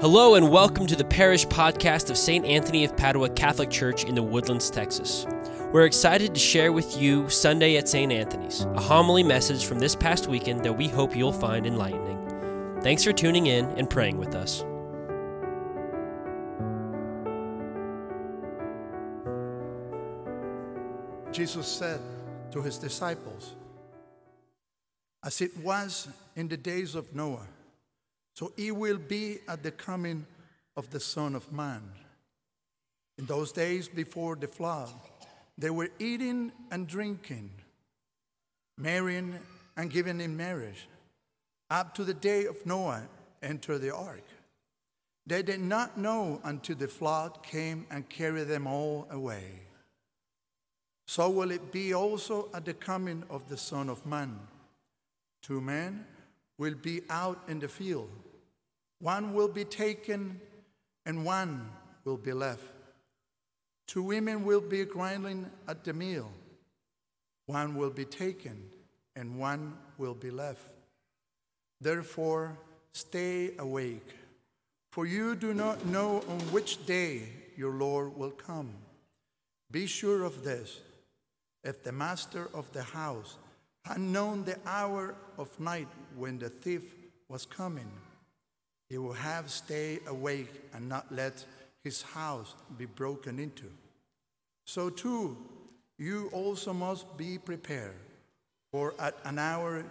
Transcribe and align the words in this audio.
Hello, 0.00 0.34
and 0.34 0.50
welcome 0.50 0.86
to 0.86 0.96
the 0.96 1.04
parish 1.04 1.46
podcast 1.46 2.08
of 2.08 2.16
St. 2.16 2.46
Anthony 2.46 2.86
of 2.86 2.96
Padua 2.96 3.28
Catholic 3.28 3.68
Church 3.68 4.04
in 4.04 4.14
the 4.14 4.22
Woodlands, 4.22 4.70
Texas. 4.70 5.26
We're 5.72 5.84
excited 5.84 6.32
to 6.32 6.40
share 6.40 6.72
with 6.72 6.96
you 6.96 7.28
Sunday 7.28 7.76
at 7.76 7.86
St. 7.86 8.10
Anthony's, 8.10 8.62
a 8.62 8.80
homily 8.80 9.22
message 9.22 9.66
from 9.66 9.78
this 9.78 9.94
past 9.94 10.26
weekend 10.26 10.64
that 10.64 10.72
we 10.72 10.88
hope 10.88 11.14
you'll 11.14 11.34
find 11.34 11.66
enlightening. 11.66 12.16
Thanks 12.80 13.04
for 13.04 13.12
tuning 13.12 13.48
in 13.48 13.66
and 13.72 13.90
praying 13.90 14.16
with 14.16 14.34
us. 14.34 14.64
Jesus 21.30 21.68
said 21.68 22.00
to 22.52 22.62
his 22.62 22.78
disciples, 22.78 23.52
As 25.22 25.42
it 25.42 25.54
was 25.58 26.08
in 26.36 26.48
the 26.48 26.56
days 26.56 26.94
of 26.94 27.14
Noah, 27.14 27.46
so 28.40 28.54
it 28.56 28.74
will 28.74 28.96
be 28.96 29.36
at 29.48 29.62
the 29.62 29.70
coming 29.70 30.24
of 30.74 30.88
the 30.88 30.98
Son 30.98 31.34
of 31.34 31.52
Man. 31.52 31.82
In 33.18 33.26
those 33.26 33.52
days 33.52 33.86
before 33.86 34.34
the 34.34 34.48
flood, 34.48 34.88
they 35.58 35.68
were 35.68 35.90
eating 35.98 36.50
and 36.70 36.86
drinking, 36.86 37.50
marrying 38.78 39.38
and 39.76 39.90
giving 39.90 40.22
in 40.22 40.38
marriage, 40.38 40.88
up 41.68 41.94
to 41.96 42.02
the 42.02 42.14
day 42.14 42.46
of 42.46 42.64
Noah 42.64 43.02
entered 43.42 43.82
the 43.82 43.94
ark. 43.94 44.24
They 45.26 45.42
did 45.42 45.60
not 45.60 45.98
know 45.98 46.40
until 46.42 46.76
the 46.76 46.88
flood 46.88 47.42
came 47.42 47.86
and 47.90 48.08
carried 48.08 48.48
them 48.48 48.66
all 48.66 49.06
away. 49.10 49.66
So 51.06 51.28
will 51.28 51.50
it 51.50 51.72
be 51.72 51.92
also 51.92 52.48
at 52.54 52.64
the 52.64 52.72
coming 52.72 53.22
of 53.28 53.50
the 53.50 53.58
Son 53.58 53.90
of 53.90 54.06
Man. 54.06 54.40
Two 55.42 55.60
men 55.60 56.06
will 56.56 56.74
be 56.74 57.02
out 57.10 57.38
in 57.48 57.58
the 57.58 57.68
field, 57.68 58.10
one 59.00 59.34
will 59.34 59.48
be 59.48 59.64
taken, 59.64 60.40
and 61.06 61.24
one 61.24 61.70
will 62.04 62.16
be 62.16 62.32
left. 62.32 62.62
Two 63.86 64.02
women 64.02 64.44
will 64.44 64.60
be 64.60 64.84
grinding 64.84 65.50
at 65.66 65.84
the 65.84 65.92
mill, 65.92 66.30
one 67.46 67.74
will 67.74 67.90
be 67.90 68.04
taken, 68.04 68.62
and 69.16 69.38
one 69.38 69.76
will 69.98 70.14
be 70.14 70.30
left. 70.30 70.62
Therefore, 71.80 72.56
stay 72.92 73.52
awake, 73.58 74.14
for 74.92 75.06
you 75.06 75.34
do 75.34 75.54
not 75.54 75.84
know 75.86 76.22
on 76.28 76.40
which 76.52 76.84
day 76.86 77.22
your 77.56 77.72
Lord 77.72 78.16
will 78.16 78.30
come. 78.30 78.70
Be 79.70 79.86
sure 79.86 80.24
of 80.24 80.44
this 80.44 80.80
if 81.64 81.82
the 81.82 81.92
master 81.92 82.48
of 82.54 82.70
the 82.72 82.82
house 82.82 83.36
had 83.84 84.00
known 84.00 84.44
the 84.44 84.58
hour 84.66 85.14
of 85.38 85.58
night 85.58 85.88
when 86.16 86.38
the 86.38 86.48
thief 86.48 86.94
was 87.28 87.46
coming, 87.46 87.90
he 88.90 88.98
will 88.98 89.12
have 89.12 89.48
stayed 89.48 90.00
awake 90.08 90.52
and 90.74 90.88
not 90.88 91.06
let 91.12 91.44
his 91.84 92.02
house 92.02 92.54
be 92.76 92.84
broken 92.84 93.38
into. 93.38 93.70
So, 94.66 94.90
too, 94.90 95.36
you 95.96 96.28
also 96.32 96.72
must 96.72 97.16
be 97.16 97.38
prepared, 97.38 97.94
for 98.72 98.94
at 98.98 99.16
an 99.24 99.38
hour 99.38 99.84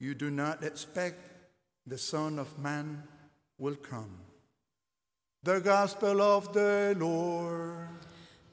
you 0.00 0.14
do 0.14 0.30
not 0.30 0.64
expect 0.64 1.30
the 1.86 1.96
Son 1.96 2.40
of 2.40 2.58
Man 2.58 3.04
will 3.56 3.76
come. 3.76 4.10
The 5.44 5.60
Gospel 5.60 6.20
of 6.20 6.52
the 6.52 6.96
Lord. 6.98 7.88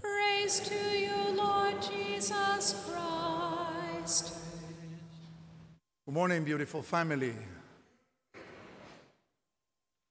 Praise 0.00 0.60
to 0.60 0.98
you, 0.98 1.36
Lord 1.36 1.74
Jesus 1.82 2.86
Christ. 2.88 4.34
Good 6.06 6.14
morning, 6.14 6.44
beautiful 6.44 6.80
family. 6.80 7.34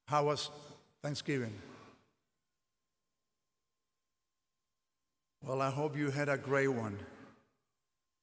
How 0.09 0.23
was 0.23 0.49
Thanksgiving? 1.03 1.53
Well, 5.43 5.61
I 5.61 5.69
hope 5.69 5.95
you 5.95 6.09
had 6.09 6.29
a 6.29 6.35
great 6.35 6.69
one. 6.69 6.97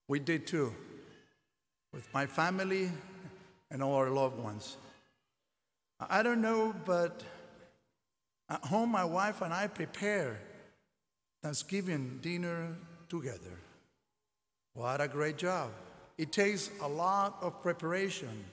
We 0.08 0.18
did 0.18 0.48
too, 0.48 0.74
with 1.92 2.12
my 2.12 2.26
family 2.26 2.90
and 3.70 3.84
all 3.84 3.94
our 3.94 4.10
loved 4.10 4.40
ones. 4.40 4.76
I 6.00 6.24
don't 6.24 6.42
know, 6.42 6.74
but 6.84 7.22
at 8.50 8.64
home, 8.64 8.90
my 8.90 9.04
wife 9.04 9.40
and 9.40 9.54
I 9.54 9.68
prepare 9.68 10.40
Thanksgiving 11.44 12.18
dinner 12.20 12.74
together. 13.08 13.60
What 14.74 15.00
a 15.00 15.06
great 15.06 15.38
job! 15.38 15.70
It 16.18 16.32
takes 16.32 16.68
a 16.82 16.88
lot 16.88 17.36
of 17.42 17.62
preparation. 17.62 18.44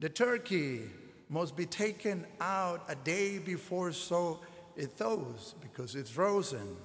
The 0.00 0.10
turkey 0.10 0.90
must 1.30 1.56
be 1.56 1.64
taken 1.64 2.26
out 2.40 2.84
a 2.88 2.94
day 2.96 3.38
before 3.38 3.92
so 3.92 4.40
it 4.76 4.90
thaws 4.92 5.54
because 5.62 5.94
it's 5.94 6.10
frozen. 6.10 6.76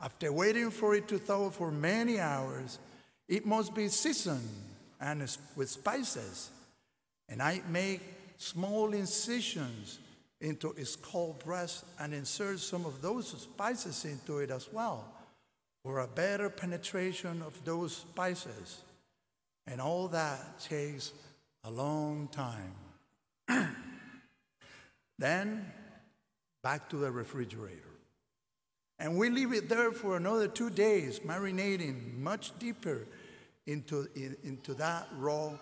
After 0.00 0.32
waiting 0.32 0.70
for 0.70 0.94
it 0.94 1.06
to 1.08 1.18
thaw 1.18 1.50
for 1.50 1.70
many 1.70 2.18
hours, 2.18 2.78
it 3.28 3.44
must 3.44 3.74
be 3.74 3.88
seasoned 3.88 4.48
and 5.00 5.20
with 5.56 5.68
spices. 5.68 6.50
And 7.28 7.42
I 7.42 7.60
make 7.68 8.00
small 8.38 8.94
incisions 8.94 9.98
into 10.40 10.72
its 10.72 10.96
cold 10.96 11.38
breast 11.44 11.84
and 11.98 12.14
insert 12.14 12.60
some 12.60 12.86
of 12.86 13.02
those 13.02 13.28
spices 13.28 14.06
into 14.06 14.38
it 14.38 14.50
as 14.50 14.72
well 14.72 15.04
for 15.82 16.00
a 16.00 16.06
better 16.06 16.48
penetration 16.48 17.42
of 17.42 17.62
those 17.64 17.94
spices. 17.94 18.82
And 19.66 19.80
all 19.80 20.08
that 20.08 20.60
takes 20.60 21.12
a 21.64 21.70
long 21.70 22.28
time. 22.32 22.74
Then 25.20 25.70
back 26.62 26.88
to 26.90 26.96
the 26.96 27.10
refrigerator. 27.10 27.76
And 28.98 29.16
we 29.16 29.30
leave 29.30 29.52
it 29.52 29.68
there 29.68 29.92
for 29.92 30.16
another 30.16 30.48
two 30.48 30.68
days, 30.68 31.20
marinating 31.20 32.18
much 32.18 32.58
deeper 32.58 33.06
into, 33.66 34.08
into 34.42 34.74
that 34.74 35.08
raw, 35.16 35.52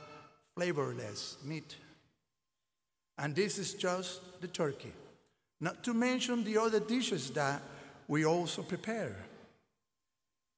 flavorless 0.57 1.37
meat. 1.45 1.77
And 3.17 3.35
this 3.35 3.59
is 3.59 3.75
just 3.75 4.41
the 4.41 4.49
turkey. 4.49 4.93
Not 5.61 5.83
to 5.85 5.95
mention 5.95 6.45
the 6.45 6.59
other 6.59 6.81
dishes 6.81 7.31
that 7.31 7.63
we 8.07 8.25
also 8.25 8.63
prepare. 8.63 9.17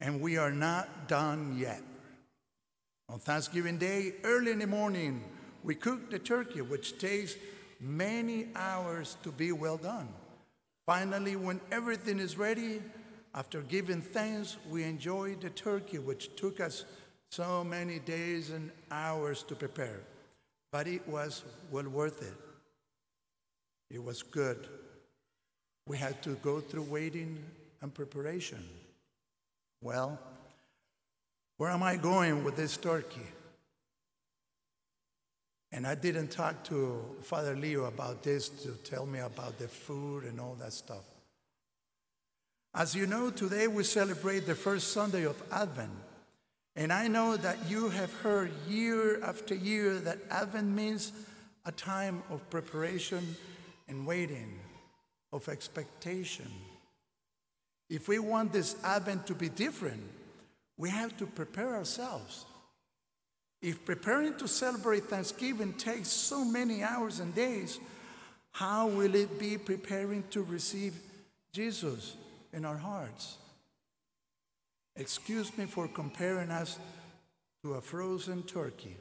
And 0.00 0.20
we 0.20 0.36
are 0.36 0.52
not 0.52 1.08
done 1.08 1.56
yet. 1.58 1.82
On 3.08 3.18
Thanksgiving 3.18 3.76
Day, 3.76 4.14
early 4.24 4.52
in 4.52 4.60
the 4.60 4.66
morning, 4.66 5.24
we 5.62 5.74
cook 5.74 6.10
the 6.10 6.18
turkey, 6.18 6.62
which 6.62 6.98
takes 6.98 7.36
many 7.80 8.48
hours 8.54 9.16
to 9.22 9.32
be 9.32 9.52
well 9.52 9.76
done. 9.76 10.08
Finally, 10.86 11.36
when 11.36 11.60
everything 11.72 12.18
is 12.18 12.36
ready, 12.36 12.82
after 13.34 13.62
giving 13.62 14.02
thanks, 14.02 14.56
we 14.68 14.82
enjoy 14.82 15.36
the 15.36 15.50
turkey, 15.50 15.98
which 15.98 16.34
took 16.36 16.60
us 16.60 16.84
so 17.30 17.62
many 17.62 18.00
days 18.00 18.50
and 18.50 18.70
hours 18.90 19.42
to 19.44 19.54
prepare. 19.54 20.00
But 20.72 20.88
it 20.88 21.06
was 21.08 21.44
well 21.70 21.88
worth 21.88 22.22
it. 22.22 22.34
It 23.90 24.02
was 24.02 24.22
good. 24.22 24.68
We 25.86 25.96
had 25.96 26.22
to 26.22 26.30
go 26.36 26.60
through 26.60 26.82
waiting 26.82 27.38
and 27.82 27.92
preparation. 27.92 28.64
Well, 29.82 30.18
where 31.56 31.70
am 31.70 31.82
I 31.82 31.96
going 31.96 32.44
with 32.44 32.56
this 32.56 32.76
turkey? 32.76 33.26
And 35.72 35.86
I 35.86 35.94
didn't 35.94 36.28
talk 36.28 36.64
to 36.64 37.00
Father 37.22 37.54
Leo 37.54 37.84
about 37.84 38.22
this 38.22 38.48
to 38.48 38.70
tell 38.82 39.06
me 39.06 39.20
about 39.20 39.58
the 39.58 39.68
food 39.68 40.24
and 40.24 40.40
all 40.40 40.56
that 40.60 40.72
stuff. 40.72 41.04
As 42.74 42.94
you 42.94 43.06
know, 43.06 43.30
today 43.30 43.66
we 43.68 43.84
celebrate 43.84 44.46
the 44.46 44.54
first 44.54 44.92
Sunday 44.92 45.24
of 45.24 45.40
Advent. 45.52 45.90
And 46.76 46.92
I 46.92 47.08
know 47.08 47.36
that 47.36 47.58
you 47.68 47.88
have 47.88 48.12
heard 48.14 48.52
year 48.68 49.22
after 49.22 49.54
year 49.54 49.98
that 49.98 50.18
Advent 50.30 50.68
means 50.68 51.12
a 51.66 51.72
time 51.72 52.22
of 52.30 52.48
preparation 52.48 53.36
and 53.88 54.06
waiting, 54.06 54.58
of 55.32 55.48
expectation. 55.48 56.50
If 57.88 58.06
we 58.06 58.18
want 58.20 58.52
this 58.52 58.76
Advent 58.84 59.26
to 59.26 59.34
be 59.34 59.48
different, 59.48 60.02
we 60.78 60.90
have 60.90 61.16
to 61.18 61.26
prepare 61.26 61.74
ourselves. 61.74 62.46
If 63.62 63.84
preparing 63.84 64.36
to 64.38 64.48
celebrate 64.48 65.04
Thanksgiving 65.04 65.74
takes 65.74 66.08
so 66.08 66.44
many 66.44 66.82
hours 66.82 67.20
and 67.20 67.34
days, 67.34 67.78
how 68.52 68.86
will 68.86 69.14
it 69.14 69.38
be 69.38 69.58
preparing 69.58 70.24
to 70.30 70.42
receive 70.42 70.94
Jesus 71.52 72.16
in 72.52 72.64
our 72.64 72.78
hearts? 72.78 73.36
Excuse 74.96 75.56
me 75.56 75.66
for 75.66 75.88
comparing 75.88 76.50
us 76.50 76.78
to 77.62 77.74
a 77.74 77.80
frozen 77.80 78.42
turkey, 78.42 78.96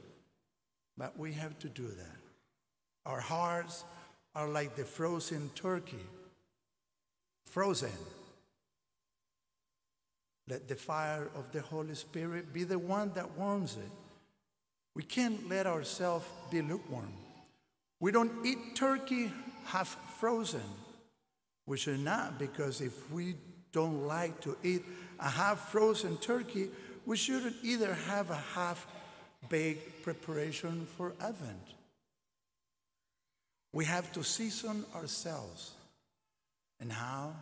but 0.97 1.17
we 1.17 1.33
have 1.33 1.57
to 1.59 1.69
do 1.69 1.87
that. 1.87 2.17
Our 3.05 3.21
hearts 3.21 3.85
are 4.35 4.47
like 4.47 4.75
the 4.75 4.83
frozen 4.83 5.49
turkey, 5.55 6.05
frozen. 7.45 7.89
Let 10.47 10.67
the 10.67 10.75
fire 10.75 11.29
of 11.35 11.51
the 11.51 11.61
Holy 11.61 11.95
Spirit 11.95 12.53
be 12.53 12.63
the 12.63 12.79
one 12.79 13.11
that 13.13 13.37
warms 13.37 13.77
it. 13.77 13.91
We 14.95 15.03
can't 15.03 15.47
let 15.49 15.67
ourselves 15.67 16.25
be 16.51 16.61
lukewarm. 16.61 17.13
We 17.99 18.11
don't 18.11 18.45
eat 18.45 18.75
turkey 18.75 19.31
half 19.65 19.97
frozen. 20.19 20.63
We 21.65 21.77
should 21.77 21.99
not, 21.99 22.39
because 22.39 22.81
if 22.81 23.11
we 23.11 23.35
don't 23.71 24.07
like 24.07 24.41
to 24.41 24.57
eat 24.63 24.83
a 25.19 25.29
half 25.29 25.69
frozen 25.69 26.17
turkey, 26.17 26.69
we 27.05 27.17
shouldn't 27.17 27.55
either 27.63 27.93
have 27.93 28.29
a 28.29 28.35
half 28.35 28.87
baked 29.47 30.03
preparation 30.03 30.87
for 30.97 31.13
Advent. 31.21 31.75
We 33.71 33.85
have 33.85 34.11
to 34.13 34.23
season 34.23 34.85
ourselves. 34.95 35.71
And 36.79 36.91
how? 36.91 37.33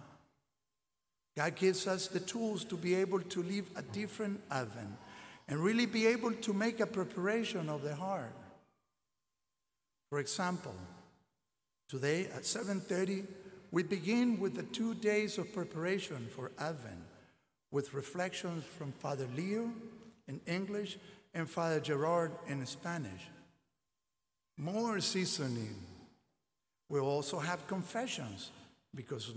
God 1.38 1.56
gives 1.56 1.88
us 1.88 2.08
the 2.08 2.20
tools 2.20 2.64
to 2.66 2.76
be 2.76 2.96
able 2.96 3.22
to 3.22 3.44
live 3.44 3.70
a 3.76 3.82
different 3.82 4.42
Advent 4.52 4.98
and 5.48 5.60
really 5.60 5.86
be 5.86 6.08
able 6.08 6.34
to 6.34 6.54
make 6.54 6.80
a 6.80 6.86
preparation 6.86 7.70
of 7.70 7.82
the 7.82 7.96
heart. 7.96 8.34
For 10.10 10.20
example, 10.20 10.76
today 11.88 12.28
at 12.28 12.46
7:30 12.46 13.26
we 13.72 13.84
begin 13.84 14.40
with 14.40 14.56
the 14.56 14.64
2 14.64 14.94
days 14.96 15.38
of 15.38 15.54
preparation 15.54 16.28
for 16.36 16.52
Advent 16.58 17.04
with 17.72 17.94
reflections 17.94 18.64
from 18.64 18.92
Father 18.92 19.28
Leo 19.36 19.74
in 20.28 20.40
English 20.46 20.98
and 21.34 21.50
Father 21.50 21.80
Gerard 21.80 22.32
in 22.48 22.66
Spanish. 22.66 23.28
More 24.58 25.00
seasoning. 25.02 25.76
We'll 26.90 27.06
also 27.06 27.40
have 27.40 27.68
confessions 27.68 28.52
because 28.96 29.34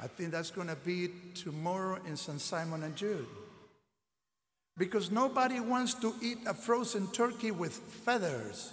I 0.00 0.06
think 0.08 0.30
that's 0.32 0.50
going 0.50 0.68
to 0.68 0.76
be 0.76 1.10
tomorrow 1.34 2.02
in 2.06 2.16
St. 2.16 2.40
Simon 2.40 2.82
and 2.82 2.96
Jude. 2.96 3.28
Because 4.78 5.10
nobody 5.10 5.58
wants 5.58 5.94
to 5.94 6.14
eat 6.20 6.38
a 6.46 6.52
frozen 6.52 7.06
turkey 7.08 7.50
with 7.50 7.72
feathers. 7.72 8.72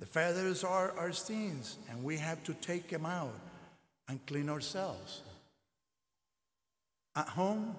The 0.00 0.06
feathers 0.06 0.64
are 0.64 0.92
our 0.98 1.12
sins, 1.12 1.78
and 1.88 2.02
we 2.02 2.16
have 2.16 2.42
to 2.44 2.54
take 2.54 2.88
them 2.88 3.06
out 3.06 3.34
and 4.08 4.24
clean 4.26 4.48
ourselves. 4.48 5.22
At 7.14 7.28
home, 7.28 7.76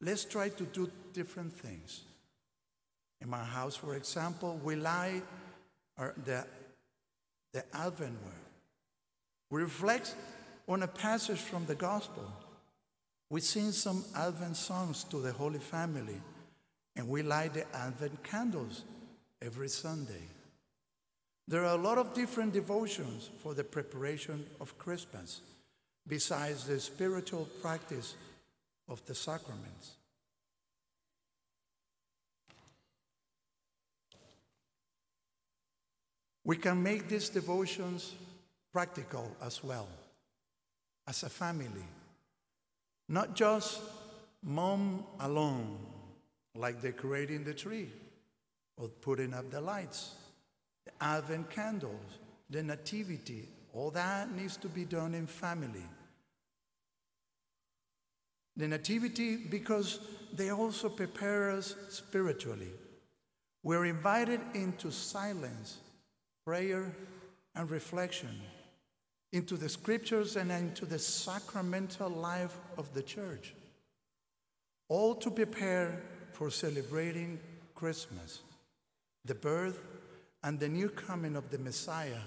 let's 0.00 0.24
try 0.24 0.48
to 0.48 0.64
do 0.64 0.90
different 1.12 1.52
things. 1.52 2.00
In 3.20 3.28
my 3.28 3.44
house, 3.44 3.76
for 3.76 3.94
example, 3.94 4.58
we 4.64 4.76
light 4.76 5.22
our, 5.98 6.14
the, 6.24 6.46
the 7.52 7.64
Advent 7.76 8.16
word. 8.24 8.34
We 9.50 9.60
reflect 9.60 10.14
on 10.66 10.82
a 10.82 10.88
passage 10.88 11.38
from 11.38 11.66
the 11.66 11.74
Gospel. 11.74 12.24
We 13.32 13.40
sing 13.40 13.72
some 13.72 14.04
Advent 14.14 14.58
songs 14.58 15.04
to 15.04 15.16
the 15.16 15.32
Holy 15.32 15.58
Family, 15.58 16.20
and 16.96 17.08
we 17.08 17.22
light 17.22 17.54
the 17.54 17.64
Advent 17.74 18.22
candles 18.22 18.84
every 19.40 19.70
Sunday. 19.70 20.28
There 21.48 21.64
are 21.64 21.74
a 21.74 21.82
lot 21.82 21.96
of 21.96 22.12
different 22.12 22.52
devotions 22.52 23.30
for 23.42 23.54
the 23.54 23.64
preparation 23.64 24.44
of 24.60 24.76
Christmas, 24.76 25.40
besides 26.06 26.66
the 26.66 26.78
spiritual 26.78 27.48
practice 27.62 28.16
of 28.86 29.02
the 29.06 29.14
sacraments. 29.14 29.92
We 36.44 36.58
can 36.58 36.82
make 36.82 37.08
these 37.08 37.30
devotions 37.30 38.12
practical 38.74 39.34
as 39.40 39.64
well, 39.64 39.88
as 41.08 41.22
a 41.22 41.30
family. 41.30 41.86
Not 43.08 43.34
just 43.34 43.80
mom 44.42 45.04
alone, 45.20 45.78
like 46.54 46.82
decorating 46.82 47.44
the 47.44 47.54
tree 47.54 47.90
or 48.76 48.88
putting 48.88 49.34
up 49.34 49.50
the 49.50 49.60
lights, 49.60 50.14
the 50.84 50.92
Advent 51.00 51.50
candles, 51.50 52.18
the 52.50 52.62
nativity, 52.62 53.48
all 53.72 53.90
that 53.90 54.30
needs 54.34 54.56
to 54.58 54.68
be 54.68 54.84
done 54.84 55.14
in 55.14 55.26
family. 55.26 55.84
The 58.56 58.68
nativity, 58.68 59.36
because 59.36 60.00
they 60.34 60.50
also 60.50 60.88
prepare 60.88 61.50
us 61.50 61.74
spiritually. 61.88 62.72
We're 63.62 63.86
invited 63.86 64.40
into 64.54 64.90
silence, 64.90 65.78
prayer, 66.44 66.94
and 67.54 67.70
reflection, 67.70 68.40
into 69.32 69.56
the 69.56 69.68
scriptures 69.68 70.36
and 70.36 70.52
into 70.52 70.84
the 70.84 70.98
sacramental 70.98 72.10
life 72.10 72.56
of 72.76 72.92
the 72.92 73.02
church, 73.02 73.54
all 74.88 75.14
to 75.14 75.30
prepare 75.30 76.02
for 76.32 76.50
celebrating 76.50 77.38
Christmas, 77.74 78.42
the 79.24 79.34
birth 79.34 79.82
and 80.42 80.60
the 80.60 80.68
new 80.68 80.88
coming 80.88 81.36
of 81.36 81.50
the 81.50 81.58
Messiah 81.58 82.20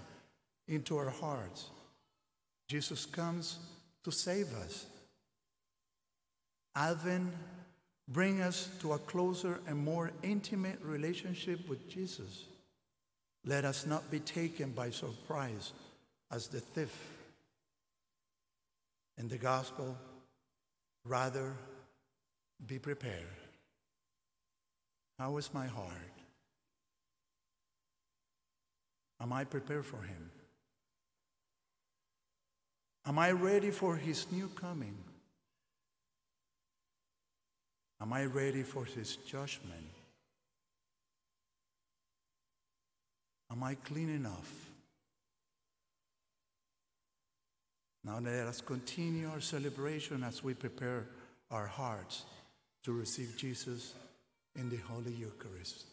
into 0.68 0.98
our 0.98 1.10
hearts. 1.10 1.69
Jesus 2.68 3.06
comes 3.06 3.60
to 4.04 4.12
save 4.12 4.54
us. 4.56 4.88
Advent 6.75 7.31
bring 8.08 8.42
us 8.42 8.69
to 8.80 8.94
a 8.94 9.00
closer 9.00 9.60
and 9.68 9.78
more 9.78 10.12
intimate 10.24 10.80
relationship 10.81 11.68
with 11.69 11.88
Jesus. 11.90 12.46
Let 13.46 13.66
us 13.66 13.86
not 13.86 14.10
be 14.10 14.19
taken 14.19 14.72
by 14.72 14.90
surprise 14.90 15.72
as 16.31 16.48
the 16.48 16.60
thief 16.60 16.95
in 19.18 19.27
the 19.27 19.38
gospel, 19.38 19.98
rather 21.06 21.54
be 22.66 22.80
prepared. 22.80 23.39
How 25.18 25.38
is 25.38 25.54
my 25.54 25.68
heart? 25.68 26.16
Am 29.22 29.31
I 29.31 29.45
prepared 29.45 29.86
for 29.86 30.01
him? 30.01 30.31
Am 33.06 33.19
I 33.19 33.31
ready 33.31 33.72
for 33.72 33.95
his 33.95 34.25
new 34.31 34.50
coming? 34.50 34.98
Am 38.01 38.12
I 38.12 38.25
ready 38.25 38.63
for 38.63 38.83
his 38.83 39.16
judgment? 39.16 39.92
Am 43.51 43.63
I 43.63 43.75
clean 43.75 44.10
enough? 44.10 44.65
Now 48.06 48.19
let 48.19 48.46
us 48.46 48.62
continue 48.62 49.28
our 49.30 49.42
celebration 49.42 50.24
as 50.24 50.44
we 50.44 50.54
prepare 50.54 51.07
our 51.50 51.66
hearts 51.66 52.24
to 52.84 52.94
receive 52.94 53.36
Jesus 53.36 53.96
in 54.56 54.69
the 54.69 54.78
Holy 54.78 55.12
Eucharist. 55.12 55.86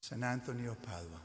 San 0.00 0.24
Anthony 0.24 0.68
of 0.68 0.80
Padua. 0.80 1.20